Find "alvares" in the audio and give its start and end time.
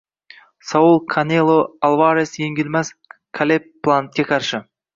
1.89-2.33